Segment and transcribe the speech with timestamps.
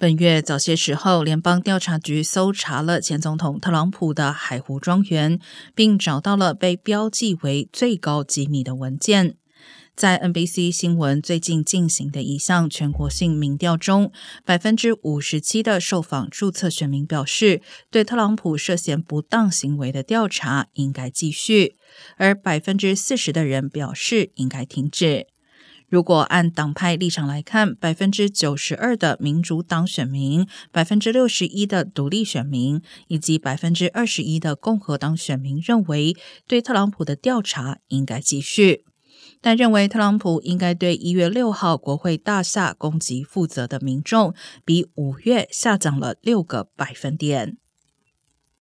[0.00, 5.38] 本月早些时候，联邦调查局搜查了前总统特朗普的海湖庄园，
[5.74, 9.36] 并找到了被标记为最高机密的文件。
[9.94, 14.10] 在 NBC 新闻最近进行的一项全国性民调中，
[14.46, 17.60] 百分之五十七的受访注册选民表示，
[17.90, 21.76] 对特朗普涉嫌不当行为的调查应该继续，
[22.16, 25.26] 而百分之四十的人表示应该停止。
[25.90, 36.16] 如果按党派立场来看，百分之九十二的民主党选民、百分之六十一的独立选民以及百分之二十一的共和党选民认为，
[36.46, 38.84] 对特朗普的调查应该继续，
[39.40, 44.32] 但认为特朗普应该对一月六号国会大厦攻击负责的民众，
[44.64, 47.56] 比五月下降了六个百分点。